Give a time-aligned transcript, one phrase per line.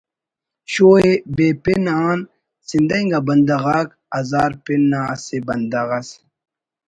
[0.71, 2.19] شو‘ ءِ ’بے پن آن
[2.69, 6.09] زندہ انگا بندغ آک‘ ’ہزار پن نا اسہ بندغ اس‘